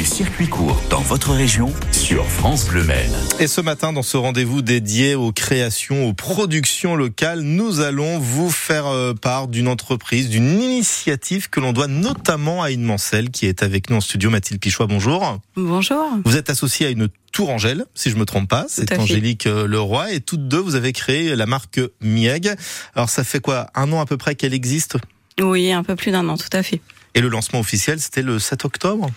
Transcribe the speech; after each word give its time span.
Les 0.00 0.06
circuits 0.06 0.48
courts 0.48 0.82
dans 0.88 1.02
votre 1.02 1.30
région 1.32 1.74
sur 1.92 2.26
France 2.26 2.66
Bleu 2.66 2.84
Maine. 2.84 3.12
Et 3.38 3.46
ce 3.46 3.60
matin, 3.60 3.92
dans 3.92 4.02
ce 4.02 4.16
rendez-vous 4.16 4.62
dédié 4.62 5.14
aux 5.14 5.30
créations, 5.30 6.08
aux 6.08 6.14
productions 6.14 6.96
locales, 6.96 7.42
nous 7.42 7.80
allons 7.80 8.18
vous 8.18 8.48
faire 8.48 8.86
euh, 8.86 9.12
part 9.12 9.46
d'une 9.46 9.68
entreprise, 9.68 10.30
d'une 10.30 10.58
initiative 10.58 11.50
que 11.50 11.60
l'on 11.60 11.74
doit 11.74 11.86
notamment 11.86 12.62
à 12.62 12.70
une 12.70 12.82
Mancel 12.82 13.28
qui 13.28 13.44
est 13.44 13.62
avec 13.62 13.90
nous 13.90 13.96
en 13.96 14.00
studio. 14.00 14.30
Mathilde 14.30 14.58
Pichois, 14.58 14.86
bonjour. 14.86 15.38
Bonjour. 15.54 16.06
Vous 16.24 16.38
êtes 16.38 16.48
associée 16.48 16.86
à 16.86 16.88
une 16.88 17.08
Tourangelle, 17.30 17.84
si 17.94 18.08
je 18.08 18.16
me 18.16 18.24
trompe 18.24 18.48
pas. 18.48 18.64
C'est 18.70 18.98
Angélique 18.98 19.46
euh, 19.46 19.66
Leroy. 19.66 20.14
Et 20.14 20.20
toutes 20.20 20.48
deux, 20.48 20.60
vous 20.60 20.76
avez 20.76 20.94
créé 20.94 21.36
la 21.36 21.44
marque 21.44 21.78
Mieg. 22.00 22.54
Alors, 22.94 23.10
ça 23.10 23.22
fait 23.22 23.40
quoi? 23.40 23.66
Un 23.74 23.92
an 23.92 24.00
à 24.00 24.06
peu 24.06 24.16
près 24.16 24.34
qu'elle 24.34 24.54
existe? 24.54 24.96
Oui, 25.38 25.70
un 25.70 25.82
peu 25.82 25.94
plus 25.94 26.10
d'un 26.10 26.26
an, 26.30 26.38
tout 26.38 26.48
à 26.54 26.62
fait. 26.62 26.80
Et 27.14 27.20
le 27.20 27.28
lancement 27.28 27.60
officiel, 27.60 28.00
c'était 28.00 28.22
le 28.22 28.38
7 28.38 28.64
octobre? 28.64 29.10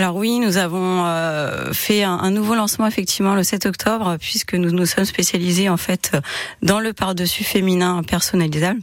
Alors 0.00 0.16
oui, 0.16 0.38
nous 0.38 0.56
avons 0.56 1.04
euh, 1.04 1.74
fait 1.74 2.04
un, 2.04 2.30
nouveau 2.30 2.54
lancement 2.54 2.86
effectivement 2.86 3.34
le 3.34 3.42
7 3.42 3.66
octobre 3.66 4.16
puisque 4.18 4.54
nous 4.54 4.70
nous 4.70 4.86
sommes 4.86 5.04
spécialisés 5.04 5.68
en 5.68 5.76
fait 5.76 6.16
dans 6.62 6.80
le 6.80 6.94
par-dessus 6.94 7.44
féminin 7.44 8.02
personnalisable, 8.02 8.80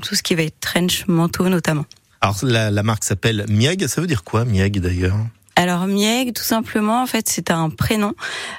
tout 0.00 0.14
ce 0.14 0.22
qui 0.22 0.34
va 0.34 0.42
être 0.42 0.58
trench, 0.60 1.06
manteau 1.06 1.50
notamment. 1.50 1.84
Alors 2.22 2.38
la, 2.42 2.82
marque 2.82 3.04
s'appelle 3.04 3.44
Mieg, 3.50 3.86
ça 3.88 4.00
veut 4.00 4.06
dire 4.06 4.24
quoi 4.24 4.46
Mieg 4.46 4.80
d'ailleurs? 4.80 5.18
Alors 5.64 5.86
Mieg, 5.86 6.34
tout 6.34 6.42
simplement, 6.42 7.02
en 7.02 7.06
fait, 7.06 7.26
c'est 7.26 7.50
un 7.50 7.70
prénom, 7.70 8.12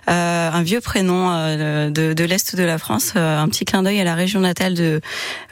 euh, 0.09 0.49
un 0.51 0.63
vieux 0.63 0.81
prénom 0.81 1.29
euh, 1.29 1.91
de, 1.91 2.13
de 2.13 2.23
l'est 2.23 2.55
de 2.55 2.63
la 2.63 2.79
France, 2.79 3.13
euh, 3.15 3.37
un 3.37 3.47
petit 3.47 3.63
clin 3.63 3.83
d'œil 3.83 4.01
à 4.01 4.03
la 4.03 4.15
région 4.15 4.39
natale 4.39 4.73
de 4.73 5.01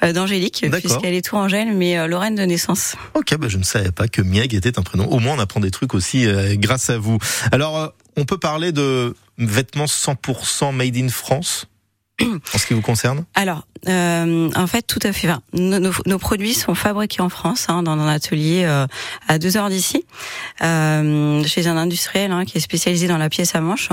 euh, 0.04 0.14
d'Angélique, 0.14 0.66
puisqu'elle 0.72 1.14
est 1.14 1.24
Tourangelle, 1.24 1.72
mais 1.76 2.08
Lorraine 2.08 2.34
de 2.34 2.42
naissance. 2.42 2.96
Ok, 3.14 3.38
bah 3.38 3.50
je 3.50 3.60
ne 3.60 3.64
savais 3.64 3.92
pas 3.92 4.08
que 4.08 4.24
Mieg 4.24 4.56
était 4.56 4.80
un 4.80 4.82
prénom. 4.82 5.06
Au 5.06 5.20
moins, 5.20 5.36
on 5.36 5.40
apprend 5.40 5.60
des 5.60 5.70
trucs 5.70 5.94
aussi 5.94 6.26
grâce 6.54 6.90
à 6.90 6.98
vous. 6.98 7.20
Alors, 7.52 7.94
on 8.18 8.26
peut 8.26 8.40
parler 8.40 8.72
de 8.72 9.16
vêtements 9.38 9.86
100% 9.86 10.74
made 10.74 10.98
in 10.98 11.10
France? 11.10 11.68
En 12.24 12.58
ce 12.58 12.66
qui 12.66 12.74
vous 12.74 12.82
concerne 12.82 13.26
Alors, 13.36 13.66
euh, 13.88 14.50
en 14.56 14.68
fait, 14.68 14.84
tout 14.84 15.00
à 15.04 15.12
fait. 15.12 15.30
Enfin, 15.30 15.42
nos, 15.54 15.92
nos, 16.06 16.20
produits 16.20 16.54
sont 16.54 16.76
fabriqués 16.76 17.22
en 17.22 17.30
France, 17.30 17.66
hein, 17.70 17.84
dans 17.84 17.92
un 17.92 18.08
atelier 18.08 18.64
euh, 18.66 18.88
à 19.28 19.40
deux 19.40 19.58
heures 19.58 19.70
d'ici, 19.70 20.06
euh, 20.62 21.44
chez 21.44 21.68
un 21.68 21.78
industriel 21.78 22.32
hein, 22.32 22.46
qui 22.46 22.58
est 22.58 22.62
spécialisé 22.62 23.08
dans 23.08 23.18
la 23.18 23.30
pièce 23.30 23.56
à 23.56 23.62
manche. 23.62 23.90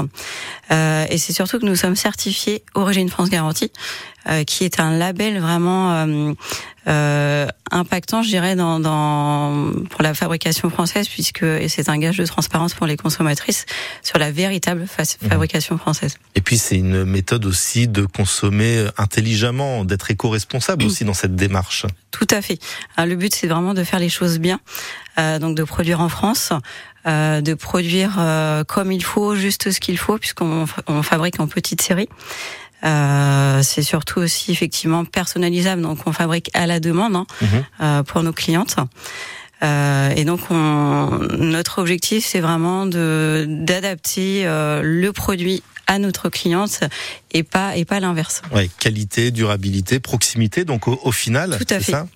Euh, 0.70 1.06
et 1.11 1.19
c'est 1.19 1.33
surtout 1.33 1.59
que 1.59 1.67
nous 1.67 1.77
sommes 1.77 1.97
certifiés 1.97 2.62
Origine 2.75 3.09
France 3.09 3.31
Garantie, 3.31 3.72
euh, 4.28 4.44
qui 4.44 4.65
est 4.65 4.81
un 4.81 4.97
label 4.97 5.41
vraiment 5.41 6.34
euh, 6.91 7.47
impactant, 7.71 8.23
je 8.23 8.29
dirais, 8.29 8.57
dans, 8.57 8.81
dans, 8.81 9.73
pour 9.91 10.03
la 10.03 10.15
fabrication 10.15 10.71
française, 10.71 11.09
puisque 11.09 11.45
c'est 11.69 11.89
un 11.89 11.99
gage 11.99 12.19
de 12.19 12.27
transparence 12.27 12.75
pour 12.75 12.87
les 12.87 12.97
consommatrices 12.97 13.67
sur 14.03 14.19
la 14.19 14.31
véritable 14.31 14.83
mhm. 14.83 15.29
fabrication 15.29 15.79
française. 15.79 16.19
Et 16.35 16.41
puis 16.41 16.59
c'est 16.59 16.77
une 16.77 17.05
méthode 17.05 17.47
aussi 17.47 17.87
de 17.87 18.05
consommer 18.05 18.87
intelligemment, 18.99 19.85
d'être 19.85 20.11
éco-responsable 20.11 20.85
aussi 20.85 21.05
dans 21.05 21.15
cette 21.15 21.37
démarche. 21.37 21.87
Tout 22.11 22.27
à 22.31 22.43
fait. 22.43 22.59
le 22.99 23.15
but 23.15 23.35
c'est 23.35 23.47
vraiment 23.47 23.75
de 23.75 23.85
faire 23.85 24.01
les 24.01 24.09
choses 24.09 24.39
bien, 24.39 24.61
euh, 25.19 25.39
donc 25.39 25.57
de 25.57 25.63
produire 25.63 26.01
en 26.01 26.09
France. 26.09 26.53
Euh, 27.07 27.41
de 27.41 27.55
produire 27.55 28.17
euh, 28.19 28.63
comme 28.63 28.93
il 28.93 29.03
faut, 29.03 29.35
juste 29.35 29.71
ce 29.71 29.81
qu'il 29.81 29.97
faut, 29.97 30.19
puisqu'on 30.19 30.67
on 30.87 31.03
fabrique 31.03 31.41
en 31.41 31.47
petite 31.47 31.81
série. 31.81 32.11
Euh, 32.84 33.62
c'est 33.62 33.83
surtout 33.83 34.20
aussi 34.20 34.53
effectivement 34.53 35.05
personnalisable, 35.05 35.83
donc 35.83 35.98
on 36.06 36.12
fabrique 36.12 36.50
à 36.55 36.67
la 36.67 36.81
demande 36.81 37.14
hein, 37.17 37.27
mhm. 37.42 37.64
euh, 37.83 38.03
pour 38.03 38.22
nos 38.22 38.33
clientes. 38.33 38.77
Euh, 39.62 40.11
et 40.17 40.25
donc, 40.25 40.41
on, 40.50 41.19
notre 41.39 41.81
objectif, 41.81 42.25
c'est 42.25 42.41
vraiment 42.41 42.87
de 42.87 43.45
d'adapter 43.47 44.47
euh, 44.47 44.81
le 44.83 45.12
produit 45.12 45.62
à 45.87 45.98
notre 45.98 46.28
cliente 46.28 46.81
et 47.33 47.42
pas 47.42 47.77
et 47.77 47.84
pas 47.84 48.00
l'inverse. 48.00 48.42
Ouais, 48.53 48.70
qualité, 48.78 49.31
durabilité, 49.31 50.00
proximité. 50.00 50.65
Donc, 50.65 50.88
au, 50.88 50.99
au 51.03 51.12
final, 51.12 51.59
tout 51.59 51.75
à 51.75 51.81
fait. 51.81 51.93
Ça? 51.93 52.06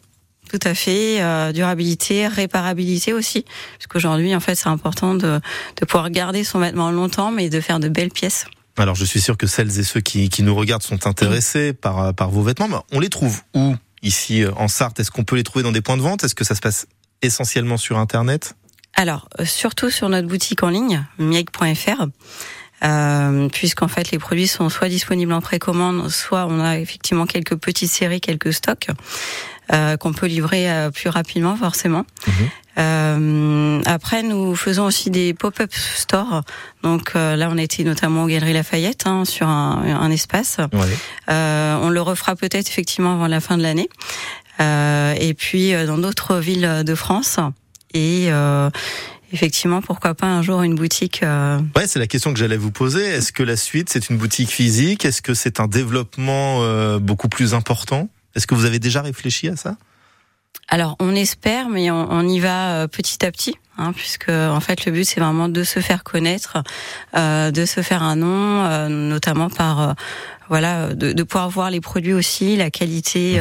Tout 0.50 0.60
à 0.62 0.74
fait, 0.74 1.20
euh, 1.20 1.52
durabilité, 1.52 2.28
réparabilité 2.28 3.12
aussi, 3.12 3.44
parce 3.76 3.86
qu'aujourd'hui, 3.88 4.36
en 4.36 4.40
fait, 4.40 4.54
c'est 4.54 4.68
important 4.68 5.14
de, 5.14 5.40
de 5.80 5.84
pouvoir 5.84 6.10
garder 6.10 6.44
son 6.44 6.60
vêtement 6.60 6.90
longtemps, 6.92 7.32
mais 7.32 7.48
de 7.48 7.60
faire 7.60 7.80
de 7.80 7.88
belles 7.88 8.10
pièces. 8.10 8.46
Alors 8.76 8.94
je 8.94 9.04
suis 9.04 9.20
sûr 9.20 9.36
que 9.36 9.46
celles 9.46 9.78
et 9.78 9.84
ceux 9.84 10.00
qui, 10.00 10.28
qui 10.28 10.42
nous 10.42 10.54
regardent 10.54 10.82
sont 10.82 11.06
intéressés 11.06 11.72
par, 11.72 12.12
par 12.14 12.30
vos 12.30 12.42
vêtements. 12.42 12.68
Mais 12.68 12.76
on 12.92 13.00
les 13.00 13.08
trouve 13.08 13.40
où 13.54 13.76
ici 14.04 14.42
euh, 14.42 14.52
en 14.56 14.68
Sarthe? 14.68 15.00
Est-ce 15.00 15.10
qu'on 15.10 15.24
peut 15.24 15.36
les 15.36 15.42
trouver 15.42 15.62
dans 15.62 15.72
des 15.72 15.80
points 15.80 15.96
de 15.96 16.02
vente? 16.02 16.22
Est-ce 16.22 16.34
que 16.34 16.44
ça 16.44 16.54
se 16.54 16.60
passe 16.60 16.86
essentiellement 17.22 17.76
sur 17.76 17.98
Internet? 17.98 18.54
Alors 18.94 19.28
euh, 19.40 19.44
surtout 19.44 19.90
sur 19.90 20.08
notre 20.08 20.28
boutique 20.28 20.62
en 20.62 20.68
ligne, 20.68 21.04
mieg.fr. 21.18 22.06
Euh, 22.84 23.48
puisqu'en 23.48 23.88
fait 23.88 24.10
les 24.10 24.18
produits 24.18 24.48
sont 24.48 24.68
soit 24.68 24.88
disponibles 24.88 25.32
en 25.32 25.40
précommande, 25.40 26.10
soit 26.10 26.46
on 26.46 26.60
a 26.60 26.78
effectivement 26.78 27.24
quelques 27.24 27.56
petites 27.56 27.90
séries, 27.90 28.20
quelques 28.20 28.52
stocks 28.52 28.88
euh, 29.72 29.96
qu'on 29.96 30.12
peut 30.12 30.26
livrer 30.26 30.70
euh, 30.70 30.90
plus 30.90 31.08
rapidement 31.08 31.56
forcément. 31.56 32.04
Mhm. 32.26 32.34
Euh, 32.76 33.82
après, 33.86 34.22
nous 34.22 34.56
faisons 34.56 34.84
aussi 34.84 35.10
des 35.10 35.32
pop-up 35.32 35.72
stores. 35.72 36.42
Donc 36.82 37.12
euh, 37.14 37.36
là, 37.36 37.48
on 37.50 37.56
a 37.56 37.62
été 37.62 37.84
notamment 37.84 38.24
aux 38.24 38.26
Galeries 38.26 38.52
Lafayette 38.52 39.06
hein, 39.06 39.24
sur 39.24 39.46
un, 39.48 39.82
un 40.00 40.10
espace. 40.10 40.58
on 41.28 41.88
le 41.88 42.00
refera 42.00 42.34
peut-être 42.36 42.68
effectivement 42.68 43.14
avant 43.14 43.28
la 43.28 43.40
fin 43.40 43.56
de 43.56 43.62
l'année. 43.62 43.88
et 44.58 45.34
puis 45.34 45.72
dans 45.86 45.98
d'autres 45.98 46.38
villes 46.38 46.82
de 46.84 46.94
France. 46.94 47.38
Et 47.94 48.28
effectivement, 49.34 49.82
pourquoi 49.82 50.14
pas 50.14 50.26
un 50.26 50.42
jour 50.42 50.62
une 50.62 50.76
boutique 50.76 51.22
euh... 51.22 51.58
Ouais, 51.76 51.86
c'est 51.86 51.98
la 51.98 52.06
question 52.06 52.32
que 52.32 52.38
j'allais 52.38 52.56
vous 52.56 52.70
poser. 52.70 53.04
Est-ce 53.04 53.32
que 53.32 53.42
la 53.42 53.56
suite, 53.56 53.90
c'est 53.90 54.08
une 54.08 54.16
boutique 54.16 54.48
physique? 54.48 55.04
Est-ce 55.04 55.20
que 55.20 55.34
c'est 55.34 55.60
un 55.60 55.66
développement 55.66 56.62
euh, 56.62 56.98
beaucoup 56.98 57.28
plus 57.28 57.52
important? 57.52 58.08
Est-ce 58.34 58.46
que 58.46 58.54
vous 58.54 58.64
avez 58.64 58.78
déjà 58.78 59.02
réfléchi 59.02 59.48
à 59.48 59.56
ça? 59.56 59.76
Alors 60.68 60.96
on 60.98 61.14
espère, 61.14 61.68
mais 61.68 61.90
on, 61.90 62.10
on 62.10 62.26
y 62.26 62.40
va 62.40 62.70
euh, 62.70 62.86
petit 62.86 63.24
à 63.24 63.30
petit, 63.30 63.54
hein, 63.76 63.92
puisque 63.92 64.30
en 64.30 64.60
fait 64.60 64.86
le 64.86 64.92
but 64.92 65.04
c'est 65.04 65.20
vraiment 65.20 65.48
de 65.48 65.62
se 65.62 65.80
faire 65.80 66.04
connaître, 66.04 66.58
euh, 67.16 67.50
de 67.50 67.64
se 67.66 67.82
faire 67.82 68.02
un 68.02 68.16
nom, 68.16 68.64
euh, 68.64 68.88
notamment 68.88 69.50
par 69.50 69.94
voilà 70.48 70.94
de, 70.94 71.12
de, 71.12 71.22
pouvoir 71.22 71.50
voir 71.50 71.70
les 71.70 71.80
produits 71.80 72.14
aussi, 72.14 72.56
la 72.56 72.70
qualité. 72.70 73.40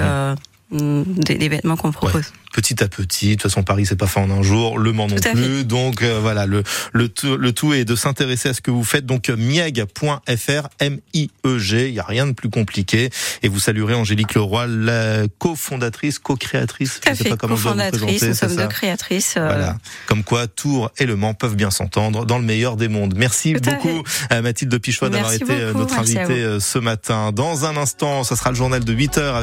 Mm, 0.71 1.03
des, 1.03 1.49
vêtements 1.49 1.75
qu'on 1.75 1.91
propose. 1.91 2.31
Petit 2.51 2.83
à 2.83 2.87
petit, 2.87 3.29
de 3.29 3.33
toute 3.33 3.43
façon 3.43 3.63
Paris 3.63 3.85
c'est 3.85 3.95
pas 3.95 4.07
fait 4.07 4.19
en 4.19 4.29
un 4.31 4.41
jour, 4.43 4.77
Le 4.77 4.91
Mans 4.91 5.07
non 5.07 5.15
plus, 5.15 5.65
donc 5.65 6.01
euh, 6.01 6.19
voilà 6.21 6.45
le 6.45 6.63
le 6.93 7.09
tout, 7.09 7.35
le 7.35 7.51
tout 7.51 7.73
est 7.73 7.83
de 7.83 7.95
s'intéresser 7.95 8.49
à 8.49 8.53
ce 8.53 8.61
que 8.61 8.71
vous 8.71 8.83
faites. 8.83 9.05
Donc 9.05 9.29
mieg.fr, 9.29 10.67
M 10.79 10.99
I 11.13 11.29
E 11.45 11.59
G, 11.59 11.89
il 11.89 11.93
y 11.93 11.99
a 11.99 12.05
rien 12.05 12.25
de 12.27 12.31
plus 12.31 12.49
compliqué. 12.49 13.09
Et 13.41 13.49
vous 13.49 13.59
saluerez 13.59 13.93
Angélique 13.93 14.35
Leroy, 14.35 14.67
la 14.67 15.27
cofondatrice, 15.39 16.19
co-créatrice, 16.19 17.01
je 17.07 17.13
sais 17.13 17.29
pas 17.29 17.37
comment 17.37 17.55
vous 17.55 17.69
présenter. 17.69 18.27
Nous 18.27 18.33
sommes 18.33 18.55
deux 18.55 18.67
créatrices. 18.67 19.35
Euh. 19.37 19.45
Voilà, 19.45 19.77
comme 20.07 20.23
quoi 20.23 20.47
Tours 20.47 20.91
et 20.97 21.05
Le 21.05 21.15
Mans 21.15 21.33
peuvent 21.33 21.55
bien 21.55 21.71
s'entendre 21.71 22.25
dans 22.25 22.37
le 22.37 22.45
meilleur 22.45 22.77
des 22.77 22.87
mondes. 22.87 23.15
Merci 23.17 23.53
beaucoup 23.53 24.03
à 24.29 24.41
Mathilde 24.41 24.75
Pichois 24.77 25.09
d'avoir 25.09 25.33
été 25.33 25.45
euh, 25.49 25.73
notre 25.73 25.99
invitée 25.99 26.57
ce 26.59 26.79
matin. 26.79 27.31
Dans 27.31 27.65
un 27.65 27.77
instant, 27.77 28.23
ça 28.23 28.35
sera 28.35 28.51
le 28.51 28.55
journal 28.55 28.83
de 28.83 28.93
8 28.93 29.17
heures 29.17 29.35
avec 29.35 29.41